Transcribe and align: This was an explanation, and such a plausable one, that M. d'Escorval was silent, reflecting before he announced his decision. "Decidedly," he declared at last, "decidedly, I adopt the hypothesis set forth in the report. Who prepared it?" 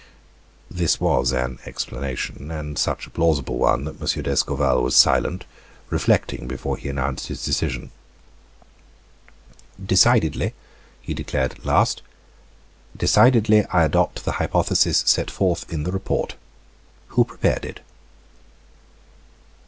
This 0.71 0.99
was 0.99 1.31
an 1.31 1.59
explanation, 1.67 2.49
and 2.49 2.75
such 2.79 3.05
a 3.05 3.11
plausable 3.11 3.57
one, 3.59 3.83
that 3.83 4.01
M. 4.01 4.23
d'Escorval 4.23 4.81
was 4.81 4.95
silent, 4.95 5.45
reflecting 5.91 6.47
before 6.47 6.75
he 6.75 6.89
announced 6.89 7.27
his 7.27 7.45
decision. 7.45 7.91
"Decidedly," 9.85 10.55
he 11.03 11.13
declared 11.13 11.51
at 11.51 11.65
last, 11.67 12.01
"decidedly, 12.97 13.63
I 13.65 13.83
adopt 13.83 14.25
the 14.25 14.31
hypothesis 14.41 15.03
set 15.05 15.29
forth 15.29 15.71
in 15.71 15.83
the 15.83 15.91
report. 15.91 16.33
Who 17.09 17.23
prepared 17.23 17.63
it?" 17.63 17.81